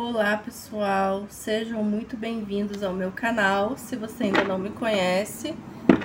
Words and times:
Olá 0.00 0.36
pessoal, 0.36 1.26
sejam 1.28 1.82
muito 1.82 2.16
bem-vindos 2.16 2.84
ao 2.84 2.92
meu 2.92 3.10
canal. 3.10 3.76
Se 3.76 3.96
você 3.96 4.24
ainda 4.24 4.44
não 4.44 4.56
me 4.56 4.70
conhece, 4.70 5.56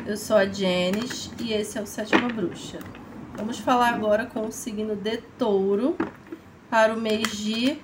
eu 0.08 0.18
sou 0.18 0.36
a 0.36 0.48
Jenis 0.48 1.30
e 1.40 1.54
esse 1.54 1.78
é 1.78 1.82
o 1.82 1.86
Sétima 1.86 2.28
Bruxa. 2.28 2.80
Vamos 3.38 3.60
falar 3.60 3.90
agora 3.90 4.26
com 4.26 4.48
o 4.48 4.52
signo 4.52 4.96
de 4.96 5.18
touro 5.38 5.96
para 6.72 6.92
o 6.92 7.00
mês 7.00 7.38
de 7.38 7.78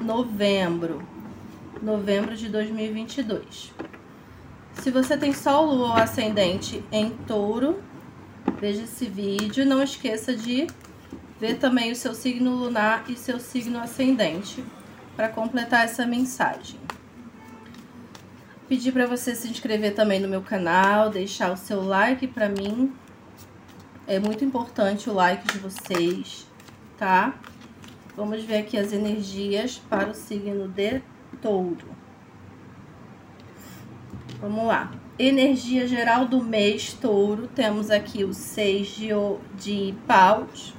novembro, 0.00 1.06
novembro 1.82 2.34
de 2.34 2.48
2022. 2.48 3.70
Se 4.80 4.90
você 4.90 5.14
tem 5.14 5.34
Sol, 5.34 5.66
Lua 5.66 5.88
ou 5.88 5.92
Ascendente 5.92 6.82
em 6.90 7.10
touro, 7.10 7.82
veja 8.58 8.84
esse 8.84 9.04
vídeo. 9.04 9.66
Não 9.66 9.82
esqueça 9.82 10.34
de 10.34 10.66
ver 11.38 11.58
também 11.58 11.92
o 11.92 11.96
seu 11.96 12.14
signo 12.14 12.56
lunar 12.56 13.04
e 13.10 13.14
seu 13.14 13.38
signo 13.38 13.78
ascendente 13.78 14.64
para 15.16 15.28
completar 15.28 15.84
essa 15.84 16.06
mensagem. 16.06 16.78
Pedir 18.68 18.92
para 18.92 19.06
você 19.06 19.34
se 19.34 19.48
inscrever 19.48 19.94
também 19.94 20.20
no 20.20 20.28
meu 20.28 20.42
canal, 20.42 21.10
deixar 21.10 21.52
o 21.52 21.56
seu 21.56 21.84
like 21.84 22.26
para 22.26 22.48
mim. 22.48 22.92
É 24.06 24.18
muito 24.18 24.44
importante 24.44 25.08
o 25.08 25.14
like 25.14 25.52
de 25.52 25.58
vocês, 25.58 26.46
tá? 26.96 27.34
Vamos 28.16 28.44
ver 28.44 28.58
aqui 28.58 28.78
as 28.78 28.92
energias 28.92 29.78
para 29.88 30.10
o 30.10 30.14
signo 30.14 30.68
de 30.68 31.02
touro. 31.42 31.94
Vamos 34.40 34.66
lá. 34.66 34.92
Energia 35.18 35.86
geral 35.86 36.26
do 36.26 36.42
mês 36.42 36.92
touro. 36.92 37.48
Temos 37.48 37.90
aqui 37.90 38.24
o 38.24 38.32
seis 38.32 38.88
de, 38.88 39.08
de 39.56 39.94
paus. 40.06 40.74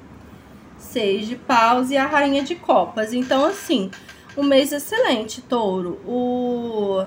Seis 0.78 1.28
de 1.28 1.36
paus 1.36 1.90
e 1.90 1.98
a 1.98 2.06
rainha 2.06 2.44
de 2.44 2.56
copas. 2.56 3.12
Então, 3.14 3.44
assim, 3.44 3.92
um 4.38 4.44
mês 4.44 4.72
excelente, 4.72 5.42
touro. 5.42 6.00
O, 6.06 7.06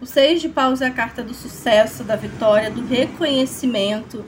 o 0.00 0.06
seis 0.06 0.40
de 0.40 0.48
paus 0.48 0.80
é 0.80 0.86
a 0.86 0.90
carta 0.90 1.22
do 1.22 1.34
sucesso, 1.34 2.04
da 2.04 2.16
vitória, 2.16 2.70
do 2.70 2.84
reconhecimento, 2.86 4.24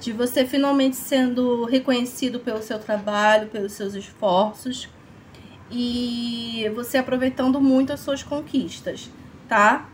de 0.00 0.12
você 0.12 0.46
finalmente 0.46 0.96
sendo 0.96 1.64
reconhecido 1.64 2.40
pelo 2.40 2.62
seu 2.62 2.78
trabalho, 2.78 3.48
pelos 3.48 3.72
seus 3.72 3.94
esforços 3.94 4.88
e 5.70 6.70
você 6.74 6.98
aproveitando 6.98 7.60
muito 7.60 7.92
as 7.92 8.00
suas 8.00 8.22
conquistas, 8.22 9.10
tá? 9.48 9.88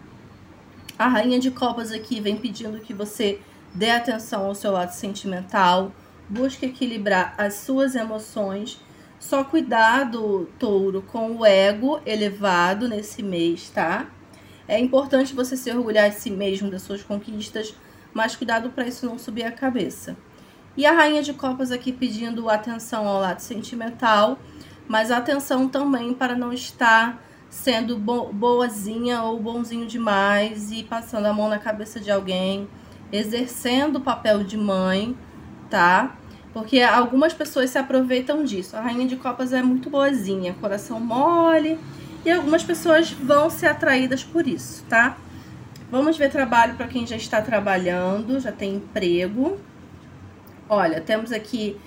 A 0.99 1.09
rainha 1.09 1.39
de 1.39 1.51
copas 1.51 1.93
aqui 1.93 2.21
vem 2.21 2.37
pedindo 2.37 2.79
que 2.81 2.95
você 2.95 3.41
dê 3.75 3.91
atenção 3.91 4.47
ao 4.47 4.55
seu 4.55 4.73
lado 4.73 4.93
sentimental, 4.93 5.93
busque 6.29 6.65
equilibrar 6.65 7.35
as 7.37 7.55
suas 7.55 7.95
emoções 7.95 8.81
só 9.19 9.43
cuidado, 9.45 10.49
touro, 10.59 11.03
com 11.03 11.37
o 11.37 11.47
ego 11.47 12.01
elevado 12.05 12.89
nesse 12.89 13.23
mês, 13.23 13.71
tá? 13.71 14.07
É 14.69 14.79
importante 14.79 15.35
você 15.35 15.57
se 15.57 15.71
orgulhar 15.71 16.11
de 16.11 16.17
si 16.17 16.31
mesmo, 16.31 16.71
das 16.71 16.83
suas 16.83 17.03
conquistas, 17.03 17.75
mas 18.13 18.35
cuidado 18.35 18.71
para 18.71 18.87
isso 18.87 19.07
não 19.07 19.19
subir 19.19 19.45
a 19.45 19.53
cabeça. 19.53 20.17
E 20.77 20.85
a 20.85 20.93
rainha 20.93 21.23
de 21.23 21.33
copas 21.33 21.71
aqui 21.71 21.93
pedindo 21.93 22.51
atenção 22.51 23.07
ao 23.07 23.21
lado 23.21 23.41
sentimental, 23.41 24.39
mas 24.87 25.11
atenção 25.11 25.69
também 25.69 26.13
para 26.13 26.35
não 26.35 26.53
estar 26.53 27.23
sendo 27.49 27.97
bo 27.97 28.33
boazinha 28.33 29.23
ou 29.23 29.41
bonzinho 29.41 29.87
demais 29.87 30.71
e 30.71 30.83
passando 30.83 31.27
a 31.27 31.33
mão 31.33 31.49
na 31.49 31.59
cabeça 31.59 31.99
de 31.99 32.11
alguém, 32.11 32.69
exercendo 33.11 33.97
o 33.97 34.01
papel 34.01 34.45
de 34.45 34.57
mãe, 34.57 35.17
tá? 35.71 36.17
Porque 36.57 36.81
algumas 36.81 37.35
pessoas 37.35 37.69
se 37.69 37.77
aproveitam 37.77 38.43
disso. 38.43 38.79
A 38.79 38.81
rainha 38.81 39.07
de 39.07 39.15
copas 39.15 39.53
é 39.53 39.63
muito 39.63 39.91
boazinha, 39.91 40.55
coração 40.55 40.99
mole. 40.99 41.79
E 42.25 42.31
algumas 42.31 42.65
pessoas 42.65 43.11
vão 43.11 43.51
ser 43.51 43.67
atraídas 43.67 44.25
por 44.25 44.49
isso, 44.49 44.83
tá? 44.89 45.19
Vamos 45.91 46.17
ver 46.17 46.31
trabalho 46.31 46.75
para 46.75 46.89
quem 46.89 47.07
já 47.07 47.15
está 47.15 47.43
trabalhando, 47.43 48.41
já 48.41 48.51
tem 48.51 48.77
emprego. 48.77 49.61
Olha, 50.67 50.99
temos 50.99 51.31
aqui 51.31 51.79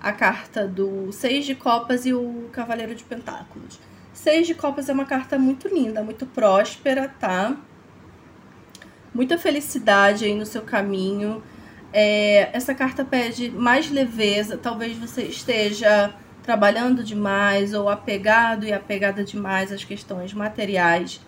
a 0.00 0.10
carta 0.10 0.66
do 0.66 1.12
Seis 1.12 1.44
de 1.44 1.54
Copas 1.54 2.06
e 2.06 2.14
o 2.14 2.48
Cavaleiro 2.50 2.94
de 2.94 3.04
Pentáculos. 3.04 3.78
Seis 4.14 4.46
de 4.46 4.54
Copas 4.54 4.88
é 4.88 4.94
uma 4.94 5.04
carta 5.04 5.38
muito 5.38 5.68
linda, 5.68 6.02
muito 6.02 6.24
próspera, 6.24 7.14
tá? 7.20 7.54
Muita 9.12 9.36
felicidade 9.36 10.24
aí 10.24 10.34
no 10.34 10.46
seu 10.46 10.62
caminho 10.62 11.42
é, 11.96 12.50
essa 12.52 12.74
carta 12.74 13.04
pede 13.04 13.50
mais 13.50 13.88
leveza, 13.88 14.58
talvez 14.58 14.98
você 14.98 15.22
esteja 15.22 16.12
trabalhando 16.42 17.04
demais 17.04 17.72
ou 17.72 17.88
apegado 17.88 18.66
e 18.66 18.72
apegada 18.72 19.22
demais 19.22 19.70
às 19.70 19.84
questões 19.84 20.34
materiais. 20.34 21.20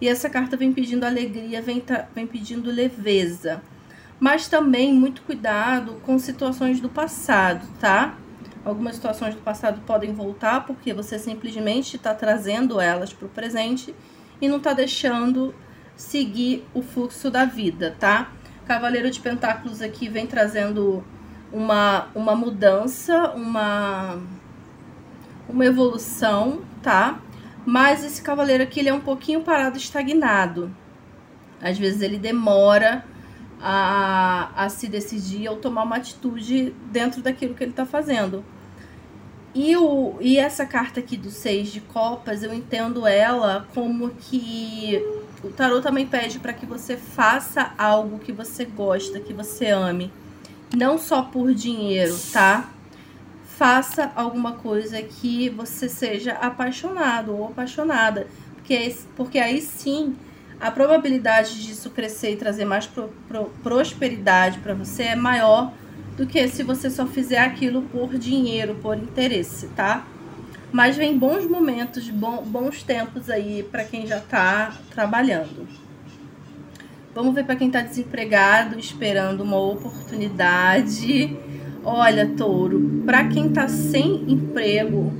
E 0.00 0.08
essa 0.08 0.30
carta 0.30 0.56
vem 0.56 0.72
pedindo 0.72 1.04
alegria, 1.04 1.60
vem, 1.60 1.84
vem 2.14 2.26
pedindo 2.26 2.70
leveza. 2.70 3.62
Mas 4.18 4.48
também 4.48 4.94
muito 4.94 5.20
cuidado 5.20 6.00
com 6.02 6.18
situações 6.18 6.80
do 6.80 6.88
passado, 6.88 7.66
tá? 7.78 8.16
Algumas 8.64 8.96
situações 8.96 9.34
do 9.34 9.42
passado 9.42 9.82
podem 9.86 10.14
voltar 10.14 10.66
porque 10.66 10.94
você 10.94 11.18
simplesmente 11.18 11.96
está 11.96 12.14
trazendo 12.14 12.80
elas 12.80 13.12
para 13.12 13.26
o 13.26 13.28
presente 13.28 13.94
e 14.40 14.48
não 14.48 14.56
está 14.56 14.72
deixando 14.72 15.54
seguir 15.94 16.66
o 16.72 16.80
fluxo 16.80 17.30
da 17.30 17.44
vida, 17.44 17.94
tá? 18.00 18.32
Cavaleiro 18.66 19.10
de 19.10 19.20
Pentáculos 19.20 19.80
aqui 19.80 20.08
vem 20.08 20.26
trazendo 20.26 21.04
uma, 21.52 22.08
uma 22.14 22.34
mudança, 22.34 23.30
uma, 23.30 24.18
uma 25.48 25.64
evolução, 25.64 26.62
tá? 26.82 27.20
Mas 27.64 28.04
esse 28.04 28.20
cavaleiro 28.22 28.62
aqui, 28.62 28.80
ele 28.80 28.88
é 28.88 28.94
um 28.94 29.00
pouquinho 29.00 29.42
parado, 29.42 29.76
estagnado. 29.76 30.74
Às 31.60 31.78
vezes 31.78 32.02
ele 32.02 32.18
demora 32.18 33.04
a, 33.60 34.50
a 34.56 34.68
se 34.68 34.88
decidir 34.88 35.48
ou 35.48 35.56
tomar 35.56 35.84
uma 35.84 35.96
atitude 35.96 36.74
dentro 36.90 37.22
daquilo 37.22 37.54
que 37.54 37.64
ele 37.64 37.70
está 37.70 37.86
fazendo. 37.86 38.44
E, 39.54 39.74
o, 39.76 40.16
e 40.20 40.38
essa 40.38 40.66
carta 40.66 41.00
aqui 41.00 41.16
do 41.16 41.30
Seis 41.30 41.68
de 41.68 41.80
Copas, 41.80 42.42
eu 42.42 42.52
entendo 42.52 43.06
ela 43.06 43.66
como 43.74 44.10
que 44.10 45.02
o 45.42 45.48
tarô 45.48 45.80
também 45.80 46.06
pede 46.06 46.38
para 46.38 46.52
que 46.52 46.66
você 46.66 46.96
faça 46.96 47.72
algo 47.76 48.18
que 48.18 48.32
você 48.32 48.64
gosta, 48.64 49.20
que 49.20 49.32
você 49.32 49.66
ame. 49.66 50.10
Não 50.74 50.98
só 50.98 51.22
por 51.22 51.54
dinheiro, 51.54 52.16
tá? 52.32 52.70
Faça 53.56 54.12
alguma 54.16 54.52
coisa 54.52 55.00
que 55.02 55.48
você 55.50 55.88
seja 55.88 56.32
apaixonado 56.32 57.36
ou 57.36 57.46
apaixonada. 57.46 58.26
Porque, 58.54 58.96
porque 59.14 59.38
aí 59.38 59.60
sim 59.60 60.16
a 60.60 60.70
probabilidade 60.70 61.62
disso 61.62 61.90
crescer 61.90 62.32
e 62.32 62.36
trazer 62.36 62.64
mais 62.64 62.86
pro, 62.86 63.12
pro, 63.28 63.50
prosperidade 63.62 64.58
para 64.58 64.74
você 64.74 65.04
é 65.04 65.16
maior 65.16 65.72
do 66.16 66.26
que 66.26 66.48
se 66.48 66.62
você 66.62 66.90
só 66.90 67.06
fizer 67.06 67.38
aquilo 67.38 67.82
por 67.82 68.16
dinheiro, 68.16 68.74
por 68.76 68.96
interesse, 68.96 69.68
tá? 69.68 70.06
Mas 70.76 70.94
vem 70.94 71.16
bons 71.16 71.48
momentos, 71.48 72.10
bons 72.10 72.82
tempos 72.82 73.30
aí 73.30 73.62
para 73.62 73.82
quem 73.82 74.06
já 74.06 74.18
está 74.18 74.76
trabalhando. 74.90 75.66
Vamos 77.14 77.34
ver 77.34 77.46
para 77.46 77.56
quem 77.56 77.68
está 77.68 77.80
desempregado, 77.80 78.78
esperando 78.78 79.42
uma 79.42 79.58
oportunidade. 79.58 81.34
Olha, 81.82 82.28
touro, 82.28 83.02
para 83.06 83.26
quem 83.26 83.46
está 83.46 83.66
sem 83.68 84.30
emprego, 84.30 85.10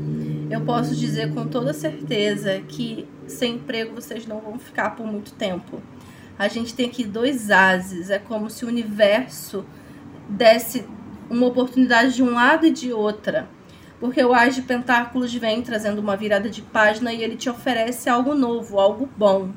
eu 0.51 0.61
posso 0.61 0.95
dizer 0.95 1.33
com 1.33 1.47
toda 1.47 1.73
certeza 1.73 2.61
que 2.69 3.09
sem 3.27 3.55
emprego 3.55 3.95
vocês 3.95 4.27
não 4.27 4.41
vão 4.41 4.59
ficar 4.59 4.91
por 4.91 5.07
muito 5.07 5.33
tempo. 5.33 5.81
A 6.39 6.49
gente 6.49 6.75
tem 6.75 6.85
aqui 6.85 7.03
dois 7.03 7.51
ases, 7.51 8.11
é 8.11 8.19
como 8.19 8.51
se 8.51 8.67
o 8.67 8.69
universo 8.69 9.65
desse 10.29 10.85
uma 11.31 11.47
oportunidade 11.47 12.15
de 12.15 12.23
um 12.23 12.35
lado 12.35 12.67
e 12.67 12.71
de 12.71 12.93
outra 12.93 13.56
porque 13.99 14.23
o 14.23 14.35
As 14.35 14.55
de 14.55 14.63
Pentáculos 14.63 15.35
vem 15.35 15.63
trazendo 15.63 16.01
uma 16.01 16.17
virada 16.17 16.51
de 16.51 16.63
página 16.63 17.13
e 17.13 17.23
ele 17.23 17.37
te 17.37 17.49
oferece 17.49 18.09
algo 18.09 18.35
novo, 18.35 18.79
algo 18.79 19.09
bom. 19.17 19.51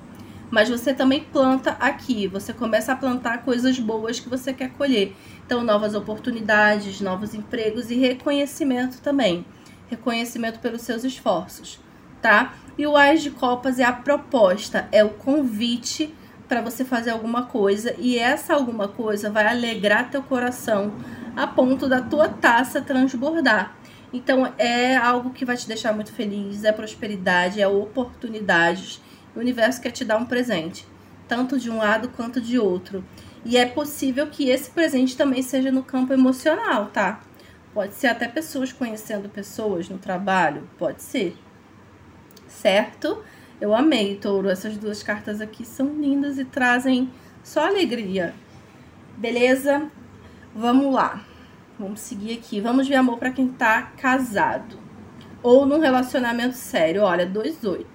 Mas 0.50 0.69
você 0.69 0.94
também 0.94 1.24
planta 1.24 1.71
aqui, 1.80 2.27
você 2.27 2.51
começa 2.53 2.91
a 2.91 2.95
plantar 2.95 3.44
coisas 3.44 3.77
boas 3.77 4.19
que 4.19 4.30
você 4.30 4.51
quer 4.51 4.71
colher. 4.71 5.15
Então, 5.45 5.63
novas 5.63 5.94
oportunidades, 5.94 7.01
novos 7.01 7.33
empregos 7.33 7.91
e 7.91 7.95
reconhecimento 7.95 9.00
também. 9.01 9.45
Reconhecimento 9.88 10.59
pelos 10.59 10.81
seus 10.81 11.03
esforços, 11.03 11.80
tá? 12.21 12.53
E 12.77 12.88
o 12.88 12.95
As 12.95 13.21
de 13.21 13.31
Copas 13.31 13.77
é 13.77 13.83
a 13.83 13.94
proposta, 13.94 14.88
é 14.91 15.03
o 15.03 15.09
convite 15.09 16.13
para 16.47 16.62
você 16.62 16.83
fazer 16.83 17.12
alguma 17.12 17.44
coisa 17.44 17.94
e 18.00 18.18
essa 18.18 18.56
alguma 18.56 18.88
coisa 18.88 19.30
vai 19.30 19.47
alegrar 19.47 20.09
teu 20.09 20.24
coração 20.24 20.94
a 21.36 21.45
ponto 21.45 21.88
da 21.88 22.01
tua 22.01 22.27
taça 22.27 22.81
transbordar. 22.81 23.75
Então 24.11 24.51
é 24.57 24.95
algo 24.95 25.31
que 25.31 25.45
vai 25.45 25.56
te 25.56 25.67
deixar 25.67 25.94
muito 25.94 26.11
feliz, 26.11 26.63
é 26.63 26.71
prosperidade, 26.71 27.61
é 27.61 27.67
oportunidades. 27.67 29.01
O 29.35 29.39
universo 29.39 29.81
quer 29.81 29.91
te 29.91 30.03
dar 30.03 30.17
um 30.17 30.25
presente, 30.25 30.88
tanto 31.27 31.59
de 31.59 31.69
um 31.69 31.77
lado 31.77 32.09
quanto 32.09 32.41
de 32.41 32.57
outro. 32.57 33.03
E 33.45 33.56
é 33.57 33.65
possível 33.65 34.27
que 34.27 34.50
esse 34.50 34.69
presente 34.71 35.15
também 35.15 35.41
seja 35.41 35.71
no 35.71 35.83
campo 35.83 36.11
emocional, 36.11 36.88
tá? 36.88 37.21
Pode 37.73 37.94
ser 37.94 38.07
até 38.07 38.27
pessoas 38.27 38.73
conhecendo 38.73 39.29
pessoas 39.29 39.88
no 39.88 39.97
trabalho, 39.97 40.67
pode 40.77 41.03
ser. 41.03 41.38
certo? 42.47 43.23
Eu 43.62 43.75
amei, 43.75 44.15
touro. 44.15 44.50
Essas 44.50 44.77
duas 44.77 45.03
cartas 45.03 45.41
aqui 45.41 45.65
são 45.65 45.88
lindas 46.00 46.38
e 46.39 46.45
trazem 46.45 47.09
só 47.44 47.67
alegria. 47.67 48.33
Beleza? 49.17 49.89
Vamos 50.55 50.94
lá. 50.94 51.25
Vamos 51.79 52.01
seguir 52.01 52.33
aqui. 52.33 52.59
Vamos 52.59 52.89
ver 52.89 52.95
amor 52.95 53.17
para 53.17 53.31
quem 53.31 53.47
tá 53.47 53.83
casado. 53.83 54.77
Ou 55.41 55.65
num 55.65 55.79
relacionamento 55.79 56.55
sério. 56.55 57.03
Olha, 57.03 57.25
2-8. 57.25 57.85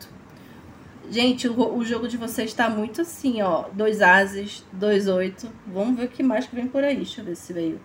Gente, 1.10 1.46
o, 1.46 1.76
o, 1.76 1.84
jogo 1.84 2.08
de 2.08 2.16
vocês 2.16 2.54
tá 2.54 2.70
muito 2.70 3.02
assim, 3.02 3.42
ó. 3.42 3.66
Dois 3.74 4.00
ases, 4.00 4.64
dois 4.72 5.06
oito. 5.06 5.52
Vamos 5.66 5.98
ver 5.98 6.06
o 6.06 6.08
que 6.08 6.22
mais 6.22 6.46
que 6.46 6.56
vem 6.56 6.66
por 6.66 6.82
aí. 6.82 6.96
Deixa 6.96 7.20
eu 7.20 7.26
ver 7.26 7.36
se 7.36 7.52
veio. 7.52 7.78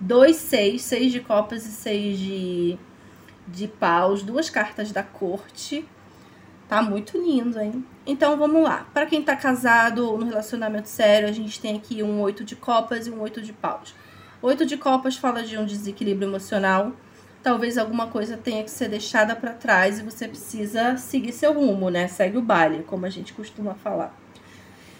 Dois 0.00 0.36
seis, 0.36 0.80
seis 0.82 1.12
de 1.12 1.20
copas 1.20 1.66
e 1.66 1.70
seis 1.70 2.18
de, 2.18 2.78
de 3.46 3.68
paus. 3.68 4.22
Duas 4.22 4.48
cartas 4.48 4.90
da 4.90 5.02
corte. 5.02 5.86
Tá 6.66 6.80
muito 6.80 7.18
lindo, 7.18 7.60
hein? 7.60 7.84
Então, 8.06 8.38
vamos 8.38 8.62
lá. 8.62 8.86
Para 8.94 9.04
quem 9.04 9.22
tá 9.22 9.36
casado 9.36 10.08
ou 10.08 10.16
no 10.16 10.24
relacionamento 10.24 10.88
sério, 10.88 11.28
a 11.28 11.32
gente 11.32 11.60
tem 11.60 11.76
aqui 11.76 12.02
um 12.02 12.22
oito 12.22 12.42
de 12.42 12.56
copas 12.56 13.06
e 13.06 13.10
um 13.10 13.20
oito 13.20 13.42
de 13.42 13.52
paus. 13.52 13.94
Oito 14.42 14.66
de 14.66 14.76
copas 14.76 15.16
fala 15.16 15.44
de 15.44 15.56
um 15.56 15.64
desequilíbrio 15.64 16.28
emocional. 16.28 16.90
Talvez 17.44 17.78
alguma 17.78 18.08
coisa 18.08 18.36
tenha 18.36 18.64
que 18.64 18.72
ser 18.72 18.88
deixada 18.88 19.36
para 19.36 19.52
trás 19.52 20.00
e 20.00 20.02
você 20.02 20.26
precisa 20.26 20.96
seguir 20.96 21.30
seu 21.30 21.52
rumo, 21.52 21.90
né? 21.90 22.08
Segue 22.08 22.38
o 22.38 22.42
baile, 22.42 22.82
como 22.82 23.06
a 23.06 23.08
gente 23.08 23.32
costuma 23.32 23.74
falar. 23.74 24.12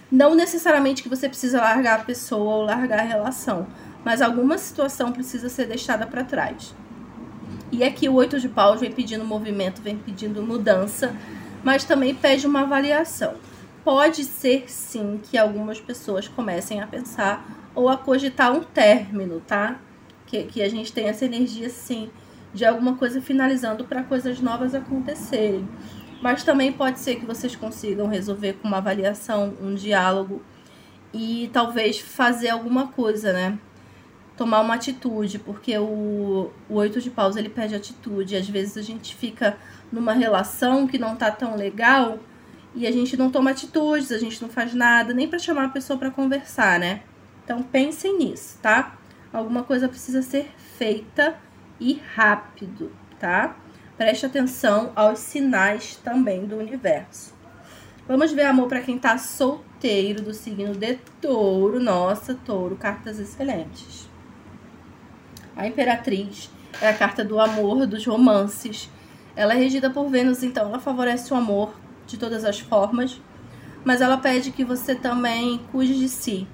Não 0.08 0.36
necessariamente 0.36 1.02
que 1.02 1.08
você 1.08 1.28
precisa 1.28 1.60
largar 1.60 1.98
a 1.98 2.04
pessoa 2.04 2.54
ou 2.54 2.62
largar 2.62 3.00
a 3.00 3.02
relação, 3.02 3.66
mas 4.04 4.22
alguma 4.22 4.56
situação 4.58 5.10
precisa 5.10 5.48
ser 5.48 5.66
deixada 5.66 6.06
para 6.06 6.22
trás. 6.22 6.72
E 7.72 7.82
aqui 7.82 8.08
o 8.08 8.14
oito 8.14 8.38
de 8.38 8.48
paus 8.48 8.78
vem 8.78 8.92
pedindo 8.92 9.24
movimento, 9.24 9.82
vem 9.82 9.98
pedindo 9.98 10.40
mudança, 10.40 11.16
mas 11.64 11.82
também 11.82 12.14
pede 12.14 12.46
uma 12.46 12.60
avaliação. 12.60 13.34
Pode 13.82 14.22
ser 14.22 14.70
sim 14.70 15.20
que 15.20 15.36
algumas 15.36 15.80
pessoas 15.80 16.28
comecem 16.28 16.80
a 16.80 16.86
pensar 16.86 17.61
ou 17.74 17.88
a 17.88 17.96
cogitar 17.96 18.52
um 18.52 18.62
término, 18.62 19.40
tá? 19.40 19.80
Que, 20.26 20.44
que 20.44 20.62
a 20.62 20.68
gente 20.68 20.92
tem 20.92 21.06
essa 21.06 21.24
energia, 21.24 21.68
sim, 21.68 22.10
de 22.52 22.64
alguma 22.64 22.96
coisa 22.96 23.20
finalizando 23.20 23.84
para 23.84 24.02
coisas 24.02 24.40
novas 24.40 24.74
acontecerem. 24.74 25.68
Mas 26.22 26.44
também 26.44 26.72
pode 26.72 27.00
ser 27.00 27.16
que 27.16 27.26
vocês 27.26 27.56
consigam 27.56 28.06
resolver 28.06 28.54
com 28.54 28.68
uma 28.68 28.78
avaliação, 28.78 29.54
um 29.60 29.74
diálogo 29.74 30.42
e 31.12 31.50
talvez 31.52 31.98
fazer 31.98 32.50
alguma 32.50 32.88
coisa, 32.88 33.32
né? 33.32 33.58
Tomar 34.36 34.60
uma 34.60 34.74
atitude, 34.74 35.38
porque 35.38 35.76
o, 35.76 36.50
o 36.68 36.74
oito 36.74 37.00
de 37.00 37.10
paus 37.10 37.36
ele 37.36 37.48
pede 37.48 37.74
atitude. 37.74 38.36
Às 38.36 38.48
vezes 38.48 38.76
a 38.76 38.82
gente 38.82 39.14
fica 39.16 39.58
numa 39.90 40.12
relação 40.12 40.86
que 40.86 40.98
não 40.98 41.16
tá 41.16 41.30
tão 41.30 41.56
legal 41.56 42.18
e 42.74 42.86
a 42.86 42.90
gente 42.90 43.16
não 43.16 43.30
toma 43.30 43.50
atitudes, 43.50 44.10
a 44.12 44.18
gente 44.18 44.40
não 44.40 44.48
faz 44.48 44.72
nada, 44.72 45.12
nem 45.12 45.28
para 45.28 45.38
chamar 45.38 45.64
a 45.66 45.68
pessoa 45.68 45.98
para 45.98 46.10
conversar, 46.10 46.78
né? 46.78 47.02
Então 47.52 47.62
pensem 47.62 48.16
nisso, 48.16 48.58
tá? 48.62 48.96
Alguma 49.30 49.62
coisa 49.62 49.86
precisa 49.86 50.22
ser 50.22 50.50
feita 50.78 51.36
e 51.78 52.00
rápido, 52.14 52.90
tá? 53.20 53.54
Preste 53.94 54.24
atenção 54.24 54.90
aos 54.96 55.18
sinais 55.18 55.96
também 55.96 56.46
do 56.46 56.56
universo. 56.56 57.34
Vamos 58.08 58.32
ver 58.32 58.46
amor 58.46 58.68
para 58.68 58.80
quem 58.80 58.98
tá 58.98 59.18
solteiro 59.18 60.22
do 60.22 60.32
signo 60.32 60.74
de 60.74 60.94
touro. 61.20 61.78
Nossa, 61.78 62.34
touro, 62.34 62.74
cartas 62.74 63.18
excelentes. 63.18 64.08
A 65.54 65.66
Imperatriz 65.66 66.48
é 66.80 66.88
a 66.88 66.94
carta 66.94 67.22
do 67.22 67.38
amor, 67.38 67.86
dos 67.86 68.06
romances. 68.06 68.88
Ela 69.36 69.52
é 69.52 69.58
regida 69.58 69.90
por 69.90 70.08
Vênus, 70.08 70.42
então 70.42 70.68
ela 70.70 70.80
favorece 70.80 71.34
o 71.34 71.36
amor 71.36 71.74
de 72.06 72.16
todas 72.16 72.46
as 72.46 72.60
formas, 72.60 73.20
mas 73.84 74.00
ela 74.00 74.16
pede 74.16 74.52
que 74.52 74.64
você 74.64 74.94
também 74.94 75.60
cuide 75.70 75.98
de 75.98 76.08
si, 76.08 76.48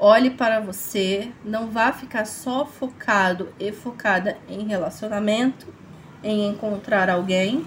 Olhe 0.00 0.30
para 0.30 0.60
você, 0.60 1.32
não 1.44 1.70
vá 1.72 1.92
ficar 1.92 2.24
só 2.24 2.64
focado 2.64 3.52
e 3.58 3.72
focada 3.72 4.38
em 4.48 4.64
relacionamento, 4.64 5.66
em 6.22 6.46
encontrar 6.46 7.10
alguém. 7.10 7.66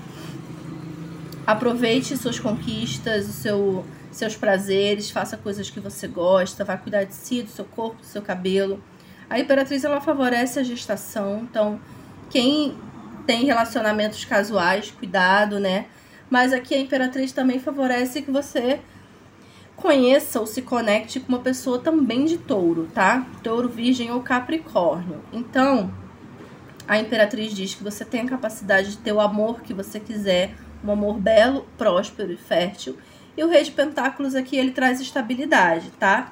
Aproveite 1.45 2.15
suas 2.15 2.39
conquistas, 2.39 3.27
o 3.27 3.33
seu, 3.33 3.85
seus 4.13 4.37
prazeres, 4.37 5.11
faça 5.11 5.35
coisas 5.35 5.69
que 5.69 5.81
você 5.81 6.07
gosta, 6.07 6.63
vá 6.63 6.77
cuidar 6.77 7.03
de 7.03 7.13
si, 7.13 7.41
do 7.41 7.49
seu 7.49 7.65
corpo, 7.65 7.97
do 7.97 8.05
seu 8.05 8.21
cabelo. 8.21 8.81
A 9.29 9.37
Imperatriz 9.37 9.83
ela 9.83 9.99
favorece 9.99 10.57
a 10.57 10.63
gestação, 10.63 11.41
então 11.49 11.81
quem 12.29 12.77
tem 13.27 13.43
relacionamentos 13.43 14.23
casuais, 14.23 14.89
cuidado, 14.89 15.59
né? 15.59 15.87
Mas 16.29 16.53
aqui 16.53 16.75
a 16.75 16.79
Imperatriz 16.79 17.33
também 17.33 17.59
favorece 17.59 18.21
que 18.21 18.31
você 18.31 18.79
conheça 19.81 20.39
ou 20.39 20.45
se 20.45 20.61
conecte 20.61 21.19
com 21.19 21.29
uma 21.29 21.39
pessoa 21.39 21.79
também 21.79 22.25
de 22.25 22.37
touro, 22.37 22.87
tá? 22.93 23.25
Touro, 23.43 23.67
virgem 23.67 24.11
ou 24.11 24.21
capricórnio. 24.21 25.21
Então, 25.33 25.91
a 26.87 26.99
imperatriz 26.99 27.53
diz 27.53 27.73
que 27.73 27.83
você 27.83 28.05
tem 28.05 28.21
a 28.21 28.29
capacidade 28.29 28.91
de 28.91 28.97
ter 28.97 29.11
o 29.11 29.19
amor 29.19 29.61
que 29.61 29.73
você 29.73 29.99
quiser, 29.99 30.55
um 30.83 30.91
amor 30.91 31.19
belo, 31.19 31.67
próspero 31.77 32.31
e 32.31 32.37
fértil. 32.37 32.97
E 33.35 33.43
o 33.43 33.49
rei 33.49 33.63
de 33.63 33.71
pentáculos 33.71 34.35
aqui, 34.35 34.55
ele 34.55 34.71
traz 34.71 35.01
estabilidade, 35.01 35.89
tá? 35.99 36.31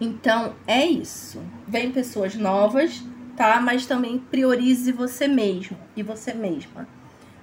Então, 0.00 0.54
é 0.66 0.86
isso. 0.86 1.42
Vem 1.68 1.92
pessoas 1.92 2.34
novas, 2.34 3.02
tá? 3.36 3.60
Mas 3.60 3.84
também 3.84 4.18
priorize 4.18 4.90
você 4.92 5.28
mesmo 5.28 5.76
e 5.94 6.02
você 6.02 6.32
mesma. 6.32 6.88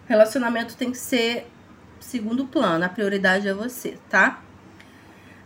Relacionamento 0.07 0.75
tem 0.75 0.92
que 0.92 0.98
ser 0.98 1.48
segundo 2.00 2.45
plano, 2.45 2.86
a 2.86 2.89
prioridade 2.89 3.48
é 3.48 3.54
você, 3.54 3.98
tá? 4.09 4.42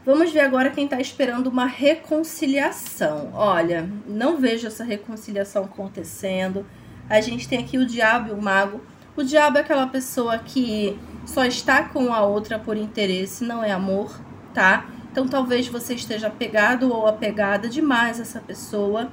Vamos 0.03 0.31
ver 0.31 0.39
agora 0.39 0.71
quem 0.71 0.86
está 0.86 1.00
esperando 1.00 1.45
uma 1.45 1.68
reconciliação. 1.68 3.30
Olha, 3.36 3.88
não 4.07 4.38
vejo 4.38 4.65
essa 4.65 4.83
reconciliação 4.83 5.65
acontecendo. 5.65 6.65
A 7.07 7.21
gente 7.21 7.48
tem 7.48 7.59
aqui 7.59 7.77
o 7.77 7.86
diabo 7.86 8.30
e 8.30 8.31
o 8.31 8.42
mago. 8.42 8.81
O 9.15 9.21
diabo 9.21 9.59
é 9.59 9.62
aquela 9.62 9.86
pessoa 9.86 10.39
que 10.39 10.98
só 11.24 11.45
está 11.45 11.83
com 11.83 12.12
a 12.12 12.24
outra 12.24 12.57
por 12.57 12.77
interesse, 12.77 13.44
não 13.44 13.63
é 13.63 13.71
amor, 13.71 14.19
tá? 14.56 14.89
Então 15.12 15.27
talvez 15.27 15.68
você 15.68 15.94
esteja 15.94 16.27
apegado 16.27 16.92
ou 16.92 17.06
apegada 17.06 17.69
demais 17.69 18.18
a 18.18 18.24
essa 18.24 18.39
pessoa. 18.39 19.12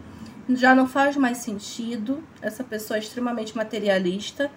Já 0.48 0.74
não 0.74 0.86
faz 0.86 1.18
mais 1.18 1.36
sentido. 1.36 2.24
Essa 2.40 2.64
pessoa 2.64 2.96
é 2.96 3.00
extremamente 3.00 3.54
materialista 3.54 4.50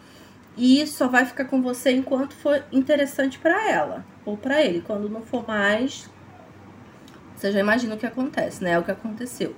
e 0.55 0.87
só 0.87 1.09
vai 1.09 1.25
ficar 1.25 1.43
com 1.45 1.61
você 1.61 1.91
enquanto 1.91 2.33
for 2.33 2.63
interessante 2.71 3.37
para 3.37 3.69
ela 3.69 4.05
ou 4.23 4.38
para 4.38 4.63
ele. 4.63 4.79
Quando 4.79 5.09
não 5.09 5.21
for 5.21 5.45
mais, 5.45 6.09
você 7.41 7.51
já 7.51 7.60
imagina 7.60 7.95
o 7.95 7.98
que 7.98 8.05
acontece, 8.05 8.63
né? 8.63 8.74
É 8.74 8.79
o 8.79 8.83
que 8.83 8.91
aconteceu. 8.91 9.55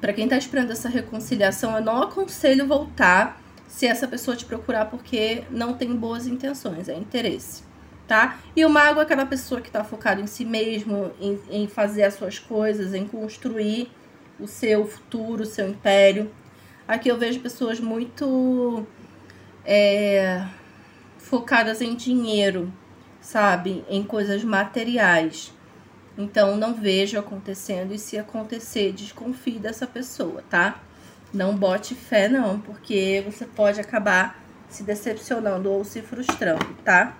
Para 0.00 0.14
quem 0.14 0.26
tá 0.26 0.38
esperando 0.38 0.70
essa 0.70 0.88
reconciliação, 0.88 1.76
eu 1.76 1.84
não 1.84 2.02
aconselho 2.02 2.66
voltar 2.66 3.38
se 3.66 3.86
essa 3.86 4.08
pessoa 4.08 4.34
te 4.34 4.46
procurar 4.46 4.86
porque 4.86 5.44
não 5.50 5.74
tem 5.74 5.94
boas 5.94 6.26
intenções, 6.26 6.88
é 6.88 6.94
interesse, 6.94 7.62
tá? 8.06 8.38
E 8.56 8.64
o 8.64 8.70
mago 8.70 8.98
é 8.98 9.02
aquela 9.02 9.26
pessoa 9.26 9.60
que 9.60 9.70
tá 9.70 9.84
focado 9.84 10.22
em 10.22 10.26
si 10.26 10.42
mesmo, 10.42 11.12
em, 11.20 11.38
em 11.50 11.68
fazer 11.68 12.04
as 12.04 12.14
suas 12.14 12.38
coisas, 12.38 12.94
em 12.94 13.06
construir 13.06 13.92
o 14.40 14.46
seu 14.46 14.86
futuro, 14.86 15.42
o 15.42 15.46
seu 15.46 15.68
império. 15.68 16.30
Aqui 16.86 17.10
eu 17.10 17.18
vejo 17.18 17.40
pessoas 17.40 17.78
muito 17.78 18.86
é, 19.66 20.46
focadas 21.18 21.82
em 21.82 21.94
dinheiro, 21.94 22.72
sabe? 23.20 23.84
Em 23.86 24.02
coisas 24.02 24.42
materiais. 24.42 25.57
Então, 26.18 26.56
não 26.56 26.74
vejo 26.74 27.16
acontecendo 27.16 27.94
e 27.94 27.98
se 27.98 28.18
acontecer, 28.18 28.92
desconfie 28.92 29.60
dessa 29.60 29.86
pessoa, 29.86 30.42
tá? 30.50 30.80
Não 31.32 31.56
bote 31.56 31.94
fé, 31.94 32.28
não, 32.28 32.58
porque 32.58 33.22
você 33.24 33.46
pode 33.46 33.80
acabar 33.80 34.42
se 34.68 34.82
decepcionando 34.82 35.70
ou 35.70 35.84
se 35.84 36.02
frustrando, 36.02 36.74
tá? 36.84 37.16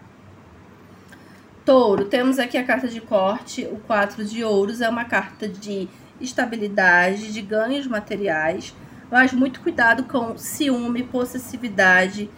Touro, 1.64 2.06
temos 2.06 2.40
aqui 2.40 2.58
a 2.58 2.64
carta 2.64 2.88
de 2.88 3.00
corte, 3.00 3.68
o 3.70 3.78
4 3.86 4.24
de 4.24 4.42
ouros, 4.42 4.80
é 4.80 4.88
uma 4.88 5.04
carta 5.04 5.46
de 5.46 5.88
estabilidade, 6.20 7.32
de 7.32 7.40
ganhos 7.40 7.86
materiais, 7.86 8.74
mas 9.08 9.32
muito 9.32 9.60
cuidado 9.60 10.04
com 10.04 10.36
ciúme, 10.36 11.04
possessividade, 11.04 12.28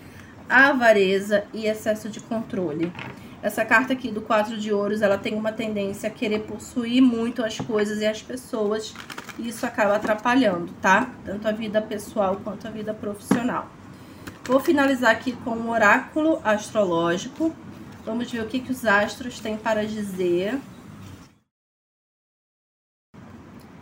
avareza 0.47 1.45
e 1.55 1.67
excesso 1.67 2.11
de 2.11 2.21
controle. 2.21 2.93
Essa 3.43 3.65
carta 3.65 3.95
aqui 3.95 4.11
do 4.11 4.21
quatro 4.21 4.59
de 4.59 4.71
ouros, 4.71 5.01
ela 5.01 5.17
tem 5.17 5.35
uma 5.35 5.51
tendência 5.51 6.09
a 6.09 6.13
querer 6.13 6.41
possuir 6.41 7.01
muito 7.01 7.43
as 7.43 7.57
coisas 7.59 8.01
e 8.01 8.07
as 8.07 8.21
pessoas. 8.21 8.95
E 9.39 9.49
isso 9.49 9.65
acaba 9.65 9.97
atrapalhando, 9.97 10.73
tá? 10.83 11.11
Tanto 11.25 11.49
a 11.49 11.53
vida 11.53 11.81
pessoal 11.81 12.39
quanto 12.45 12.69
a 12.69 12.71
vida 12.71 12.93
profissional. 12.93 13.71
Vou 14.45 14.61
finalizar 14.61 15.13
aqui 15.13 15.33
com 15.33 15.53
um 15.53 15.71
oráculo 15.71 16.39
astrológico. 16.45 17.55
Vamos 18.05 18.31
ver 18.31 18.43
o 18.43 18.47
que, 18.47 18.61
que 18.61 18.73
os 18.73 18.85
astros 18.85 19.41
têm 19.41 19.57
para 19.57 19.87
dizer. 19.87 20.59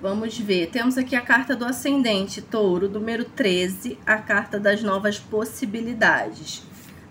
Vamos 0.00 0.38
ver. 0.38 0.71
Temos 0.71 0.97
aqui 0.97 1.17
a 1.17 1.21
carta 1.21 1.57
do 1.57 1.65
ascendente, 1.65 2.41
touro, 2.41 2.88
número 2.88 3.25
13, 3.25 3.99
a 4.07 4.19
carta 4.19 4.61
das 4.61 4.85
novas 4.85 5.19
possibilidades. 5.19 6.62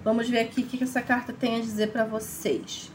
Vamos 0.08 0.30
ver 0.30 0.40
aqui 0.40 0.62
o 0.62 0.66
que 0.66 0.82
essa 0.82 1.02
carta 1.02 1.34
tem 1.34 1.58
a 1.58 1.60
dizer 1.60 1.92
para 1.92 2.06
vocês. 2.06 2.90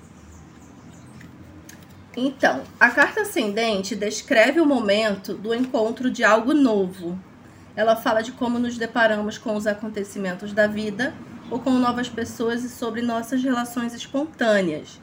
Então, 2.16 2.62
a 2.80 2.88
carta 2.88 3.20
ascendente 3.20 3.94
descreve 3.94 4.62
o 4.62 4.64
momento 4.64 5.34
do 5.34 5.52
encontro 5.52 6.10
de 6.10 6.24
algo 6.24 6.54
novo. 6.54 7.20
Ela 7.76 7.96
fala 7.96 8.22
de 8.22 8.32
como 8.32 8.58
nos 8.58 8.78
deparamos 8.78 9.36
com 9.36 9.54
os 9.54 9.66
acontecimentos 9.66 10.54
da 10.54 10.66
vida 10.66 11.12
ou 11.50 11.58
com 11.58 11.72
novas 11.72 12.08
pessoas 12.08 12.64
e 12.64 12.70
sobre 12.70 13.02
nossas 13.02 13.42
relações 13.42 13.92
espontâneas. 13.92 14.98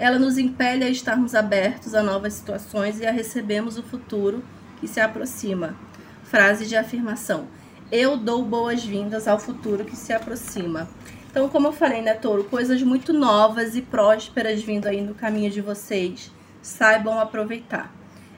Ela 0.00 0.18
nos 0.18 0.38
impele 0.38 0.82
a 0.82 0.90
estarmos 0.90 1.32
abertos 1.32 1.94
a 1.94 2.02
novas 2.02 2.34
situações 2.34 2.98
e 2.98 3.06
a 3.06 3.12
recebermos 3.12 3.78
o 3.78 3.84
futuro 3.84 4.42
que 4.80 4.88
se 4.88 4.98
aproxima. 4.98 5.76
Frase 6.24 6.66
de 6.66 6.74
afirmação: 6.74 7.46
Eu 7.92 8.16
dou 8.16 8.44
boas-vindas 8.44 9.28
ao 9.28 9.38
futuro 9.38 9.84
que 9.84 9.94
se 9.94 10.12
aproxima. 10.12 10.88
Então, 11.36 11.50
como 11.50 11.68
eu 11.68 11.72
falei, 11.72 12.00
né, 12.00 12.14
Touro, 12.14 12.44
coisas 12.44 12.82
muito 12.82 13.12
novas 13.12 13.76
e 13.76 13.82
prósperas 13.82 14.62
vindo 14.62 14.86
aí 14.86 15.02
no 15.02 15.14
caminho 15.14 15.50
de 15.50 15.60
vocês 15.60 16.32
saibam 16.62 17.20
aproveitar. 17.20 17.94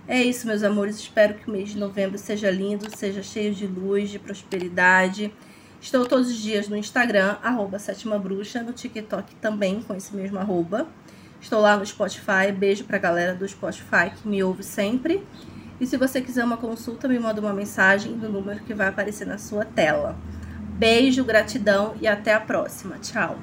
É 0.09 0.21
isso, 0.21 0.49
meus 0.49 0.65
amores. 0.65 0.97
Espero 0.97 1.35
que 1.35 1.49
o 1.49 1.53
mês 1.53 1.69
de 1.69 1.79
novembro 1.79 2.19
seja 2.19 2.51
lindo, 2.51 2.91
seja 2.97 3.23
cheio 3.23 3.55
de 3.55 3.69
luz, 3.69 4.11
de 4.11 4.19
prosperidade. 4.19 5.33
Estou 5.81 6.07
todos 6.07 6.29
os 6.29 6.39
dias 6.39 6.69
no 6.69 6.75
Instagram, 6.75 7.37
arroba 7.41 7.79
Sétima 7.79 8.19
Bruxa, 8.19 8.65
no 8.65 8.73
TikTok 8.73 9.33
também, 9.37 9.81
com 9.81 9.95
esse 9.95 10.13
mesmo 10.17 10.37
arroba. 10.41 10.89
Estou 11.41 11.61
lá 11.61 11.77
no 11.77 11.87
Spotify. 11.87 12.51
Beijo 12.53 12.83
pra 12.83 12.99
galera 12.99 13.33
do 13.33 13.47
Spotify 13.47 14.11
que 14.11 14.27
me 14.27 14.43
ouve 14.43 14.65
sempre. 14.65 15.25
E 15.81 15.87
se 15.87 15.97
você 15.97 16.21
quiser 16.21 16.45
uma 16.45 16.57
consulta, 16.57 17.07
me 17.07 17.21
manda 17.21 17.41
uma 17.41 17.53
mensagem 17.53 18.11
no 18.11 18.29
número 18.29 18.59
que 18.65 18.75
vai 18.75 18.89
aparecer 18.89 19.25
na 19.25 19.39
sua 19.39 19.65
tela. 19.65 20.19
Beijo, 20.79 21.25
gratidão 21.25 21.97
e 22.01 22.07
até 22.07 22.33
a 22.33 22.41
próxima. 22.41 23.01
Tchau! 23.01 23.37